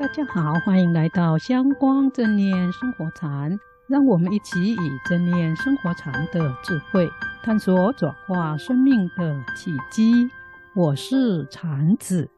[0.00, 7.06] 大家好，欢迎来到香光正念生活禅，让我们一起以正念生活禅的智慧，
[7.42, 10.30] 探索转化生命的契机。
[10.74, 12.30] 我是禅子，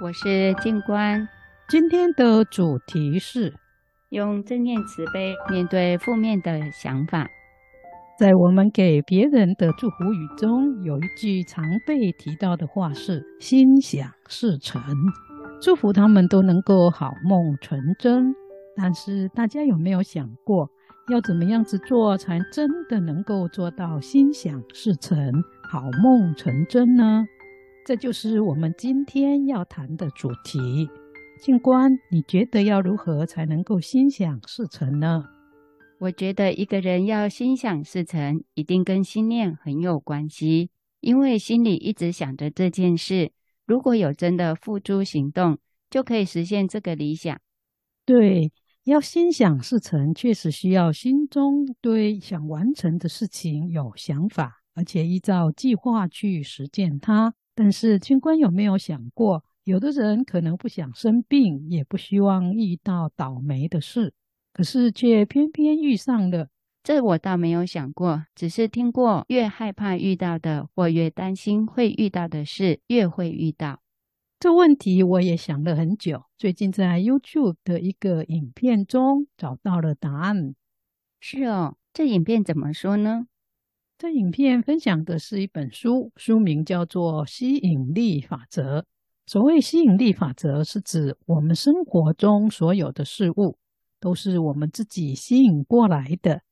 [0.00, 1.26] 我是静观。
[1.68, 3.52] 今天的主题是
[4.10, 7.26] 用正念慈悲面对负面的想法。
[8.16, 14.80] 在我们给别人的祝福语中，有一句常被提到的话是“心想事成”。
[15.64, 18.34] 祝福他们都能够好梦成真，
[18.76, 20.70] 但是大家有没有想过，
[21.08, 27.24] 要怎么样子做才真的能够做到心想事成、好梦成真呢？
[27.86, 30.86] 这就是我们今天要谈的主题。
[31.40, 35.24] 静观，你觉得要如何才能够心想事成呢？
[35.98, 40.68] 我觉得一个人要心想事成，一定跟心念很有关系，
[41.00, 43.32] 因为心里一直想着这件事。
[43.66, 45.56] 如果有真的付诸行动，
[45.94, 47.40] 就可以实现这个理想。
[48.04, 48.50] 对，
[48.82, 57.32] 要心想事成，确实需要心中对想完成的事情有想法，而且依照计划去实践它。
[57.54, 64.12] 但是，军官有没有想过，有的人可能不想生病，也不希望遇到倒霉的事，
[64.52, 66.48] 可是却偏偏遇上了。
[66.82, 73.83] 这我倒没有想过，只是听过，越害怕遇到的，或越担心会遇到的事，越会遇到。
[74.38, 80.54] 这问题我也想了很久，最近在 YouTube 的一个影片中找到了答案。
[81.18, 83.26] 是哦，这影片怎么说呢？
[83.96, 88.80] 这影片分享的是一本书，书名叫做《吸引力法则》。
[89.24, 93.56] 所谓吸引力法则，是指我们生活中所有的事物，
[93.98, 96.42] 都是我们自己吸引过来的。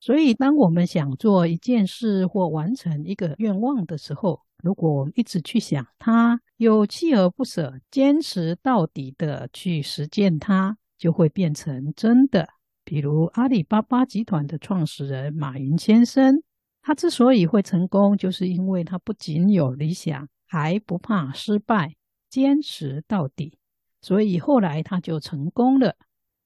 [0.00, 12.48] 所以，当我们想做一件事或完成一个愿望的时候，如果我们一直去想它，又锲而不舍、坚持到底的去实践它，就会变成真的。
[12.84, 16.42] 比如阿里巴巴集团的创始人马云先生，
[16.80, 21.94] 他之所以会成功，就是因为他不仅有理想，还不怕失败，
[22.30, 23.58] 坚持到底，
[24.00, 25.96] 所以后来他就成功了。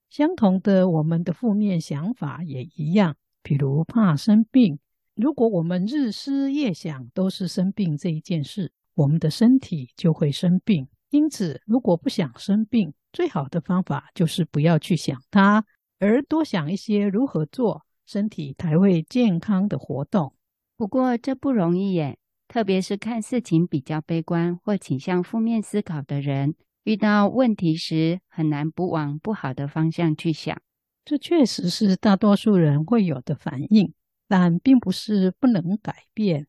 [0.09, 3.17] 相同的，我们的负面想法也一样。
[3.43, 4.79] 比如怕生病，
[5.16, 10.87] 如果我们日思夜想都是生病这一件事，我们的身体就会生病。
[11.09, 15.65] 因此，如果不想生病，最好的方法就是不要去想它，
[15.99, 20.34] 而多想一些如何做身体才会健康的活动。
[20.77, 26.54] 不过这不容易耶，特别是看事情比较悲观或倾向负面思考的人，
[26.84, 30.60] 遇到问题时很难不往不好的方向去想。
[31.06, 33.94] 这确实是大多数人会有的反应，
[34.29, 36.47] 但并不是不能改变。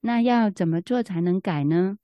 [0.00, 1.98] 那要怎么做才能改呢？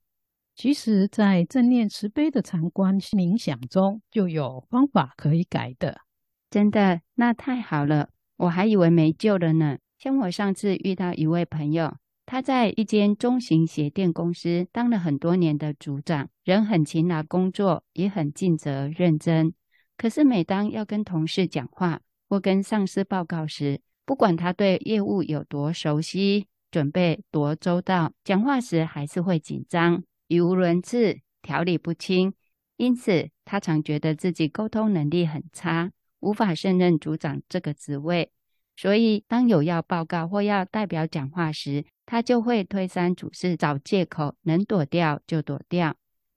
[0.57, 6.01] 其实，在正念慈悲的禅观冥想中，就有方法可以改的。
[6.49, 7.01] 真的？
[7.15, 9.79] 那太好了，我还以为没救了呢。
[9.99, 11.97] 像我上次遇到一位朋友，
[12.27, 19.53] 他在一间中型鞋店公司当了很多年的组长，人很勤劳，工作也很尽责认真。
[19.97, 32.35] 可是，每当要跟同事讲话或跟上司报告时，不管他对业务有多熟悉，准备多周到，讲话时还是会紧张、语无伦次、条理不清。
[32.77, 38.31] 因此，他常觉得自己沟通能力很差，无法胜任组长这个职位。
[38.77, 45.95] 所以，当有要报告或要代表讲话时，他就会推三阻四，找借口，能躲掉就躲掉。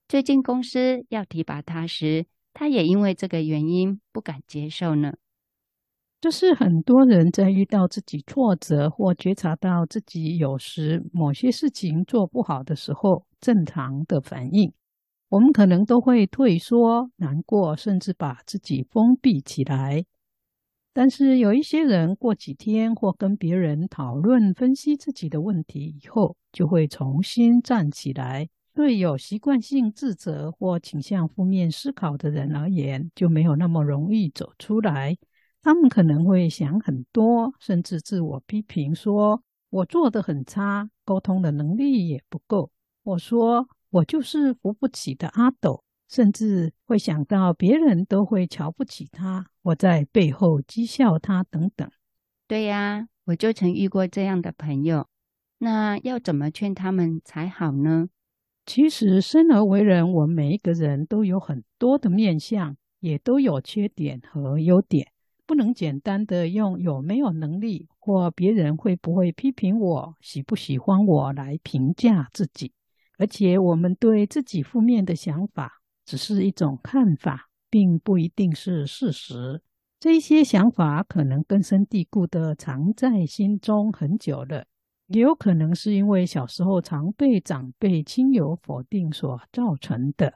[0.07, 5.15] 最近公司要提拔他时，他也因为这个原因不敢接受呢。
[6.27, 14.73] 这是很多人在遇到自己挫折或觉察到自己有时某些事情做不好的时候，正常的反应。
[15.29, 20.03] 我们可能都会退缩、难过，甚至把自己封闭起来。
[20.93, 28.49] 但是有一些人过几天或跟别人讨论、分析自己的问题以后，就会重新站起来。
[28.73, 35.15] 对有习惯性自责或倾向负面思考的人而言，就没有那么容易走出来。
[35.67, 42.71] 他们可能会想很多，甚至自我批评，说我做的很差，沟通的能力也不够。
[43.03, 51.91] 我说我就是扶不起的阿斗，甚至会想到别人都会瞧不起他，我在背后讥笑他等等。
[52.47, 55.09] 对呀，我就曾遇过这样的朋友。
[55.57, 58.07] 那要怎么劝他们才好呢？
[58.65, 65.11] 其实生而为人，我们每一个人都有很多的面相，也都有缺点和优点，
[65.47, 72.73] 不能简单的用有没有能力或别人会不会批评我、喜不喜欢我来评价自己。
[73.17, 79.61] 而且，我们对自己负面的想法只是一种看法，并不一定是事实。
[79.99, 84.65] 这些想法可能根深蒂固地藏在心中很久了，
[85.07, 90.35] 也有可能是因为小时候常被长辈、亲友否定所造成的。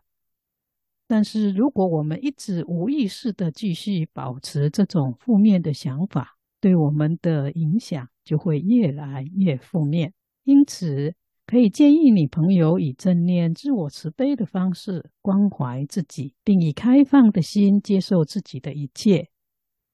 [1.14, 10.14] 但是，如果我们一直无意识地继续保持这种负面的想法，对我们的影响就会越来越负面。
[10.46, 11.14] 因此，
[11.46, 19.28] 可以建议你朋友以正念、自我慈悲的方式关怀自己，并以开放的心接受自己的一切，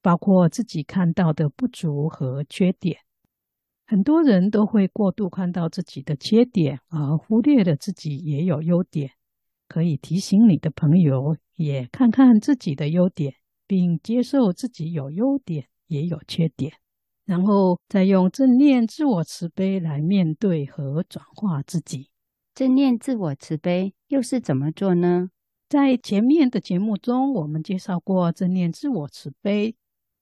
[0.04, 3.00] 包括自己看到的不足和缺点。
[3.88, 9.14] 很多人都会过度看到自己的缺点，而忽略了自己也有优点。
[9.68, 13.36] 可以提醒你的朋友，也看看自己的优点，
[13.66, 16.74] 并接受自己有优点也有缺点，
[17.26, 22.10] 然后再用正念自我慈悲来面对和转化自己。
[22.56, 25.30] 正念自我慈悲又是怎么做呢？
[25.70, 29.76] 在前面的节目中，我们介绍过正念自我慈悲，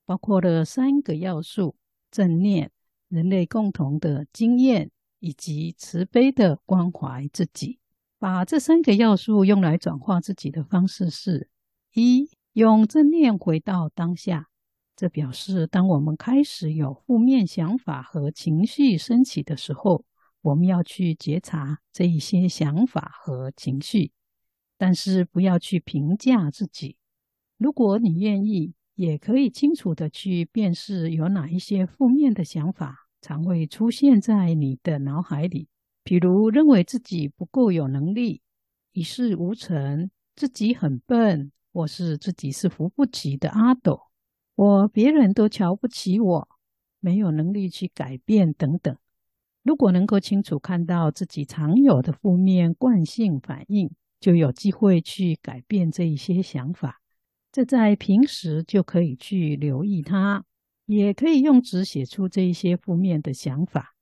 [0.06, 1.76] 包括了三个要素：
[2.10, 2.72] 正念、
[3.08, 4.90] 人类共同的经验，
[5.20, 7.80] 以及慈悲的关怀自己。
[8.18, 11.50] 把这三个要素用来转化自己的方式是：
[11.94, 14.50] 一、用正念回到当下。
[14.96, 20.06] 这表示，当我们开始有负面想法和情绪升起的时候，
[20.42, 24.12] 我们要去觉察这一些想法和情绪，
[24.78, 26.96] 但是不要去评价自己。
[27.58, 35.68] 如果你愿意，也可以清楚的去辨识有哪一些负面的想法常会出现在你的脑海里。
[36.06, 38.44] 比如认为自己不够有能力、
[38.92, 44.00] 一事无成、自己很笨，或是自己是扶不起的阿斗，
[44.54, 46.48] 我别人都瞧不起我，
[47.00, 48.96] 没有能力去改变等等。
[49.64, 57.02] 如果能够清楚看到自己常有的负面惯性反应，就有机会去改变这一些想法。
[57.52, 60.46] 这在平时就可以去留意它，
[60.86, 63.95] 也可以用纸写出这一些负面的想法。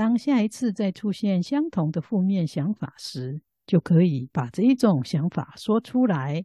[0.00, 6.42] 当下一次再出现相同的负面想法时，就可以把这一种想法说出来。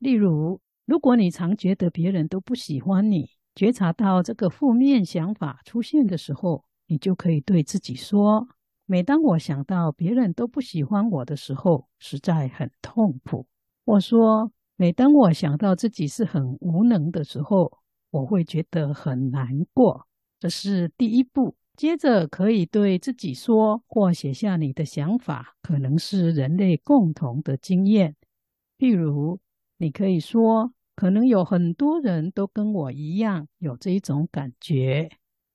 [0.00, 8.48] 例如，如果你常觉得别人都不喜欢你，觉察到这个负面想法出现的时候，你就可以对自己说
[8.84, 13.46] ：“每当我想到别人都不喜欢我的时候，实在很痛苦。”
[13.86, 17.78] 或说：“每当我想到自己是很无能的时候，
[18.10, 20.08] 我会觉得很难过。”
[20.40, 21.54] 这是第一步。
[21.78, 28.16] 接着可以对自己说，或写下你的想法，可能是人类共同的经验。
[28.76, 29.38] 譬如，
[29.76, 35.08] 你可以说，可能有很多人都跟我一样有这一种感觉，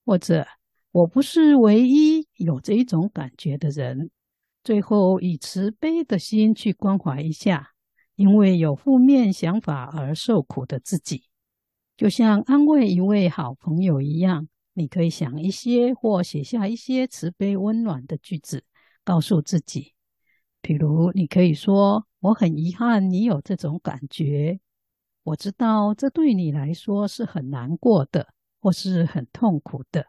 [0.06, 0.48] 或者
[0.94, 4.10] 我不是唯一有这一种感觉的人。
[4.64, 7.72] 最后，以慈悲的心去关怀一下，
[8.16, 11.26] 因为有负面想法而受苦的自己，
[11.98, 14.48] 就像安慰一位好朋友一样。
[14.74, 18.64] 你可以想一些或写下一些慈悲温暖的句子，
[19.04, 19.94] 告诉自己。
[20.62, 24.60] 比如，你可以说：“我很遗憾你有这种感觉，
[25.24, 30.08] 我知道这对你来说是很难过的，或是很痛苦的。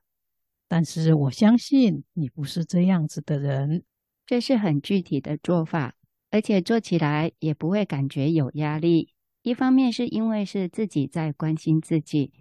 [0.69, 3.84] 但是我相信你不是这样子的人。”
[4.27, 5.96] 这是很具体的做法，
[6.31, 9.12] 而且做起来也不会感觉有压力。
[9.43, 12.32] 一方面是因为是自己在关心自己。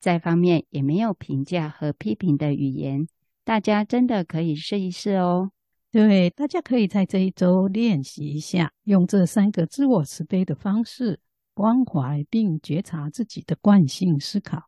[0.00, 3.06] 再方面也没有评价和批评的语言，
[3.44, 5.50] 大家真的可以试一试哦。
[5.90, 11.18] 对，大家可以在这一周练习一下，用这三个自我慈悲的方式
[11.54, 14.64] 关怀并觉察自己的惯性思考，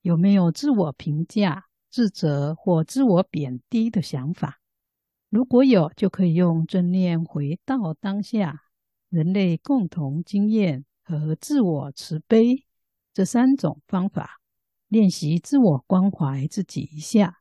[0.00, 4.58] 有没有自我评价、自责或自我贬低的想法？
[5.28, 8.62] 如果有，就可以用正念回到当下、
[9.10, 12.64] 人类共同经验和自我慈悲
[13.12, 14.39] 这三种方法。
[14.90, 17.38] 练习自我关怀自己一下，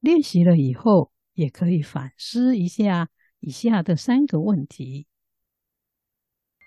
[0.00, 3.10] 练习了以后，也可以反思一下
[3.40, 5.06] 以下的三个问题。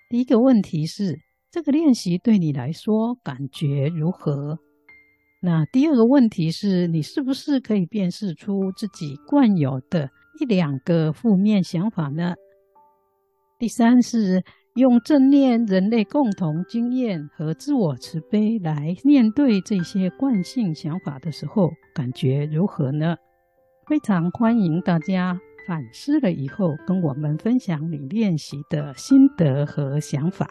[0.08, 1.20] 第一个问题是：
[1.50, 4.60] 这个练习对你来说感觉如何？
[5.42, 12.36] 那第二个问题是：你是不是可以辨识出自己惯有的一两个负面想法呢？
[13.58, 14.44] 第三是，
[14.80, 23.16] 用正念、人类共同经验和自我慈悲来面对这些惯性想法的时候，感觉如何呢？
[23.86, 30.50] 非常欢迎大家反思了以后跟我们分享你练习的心得和想法。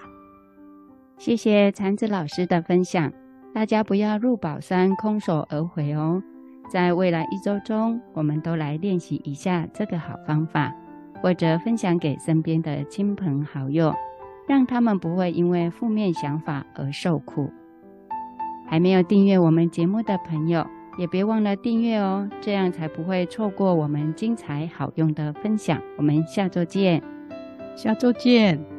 [1.17, 3.13] 谢谢禅子老师的分享，
[3.55, 6.23] 大家不要入宝山空手而回哦。
[6.71, 10.75] 在未来一周中，我们都来练习一下这个好方法，
[11.23, 13.95] 或者分享给身边的亲朋好友。
[14.49, 17.53] 让他们不会因为负面想法而受苦。
[18.67, 20.67] 还没有订阅我们节目的朋友，
[20.99, 25.81] 也别忘了订阅哦，这样才不会错过我们精彩好用的分享。
[25.97, 27.03] 我们下周见，
[27.77, 28.78] 下周见。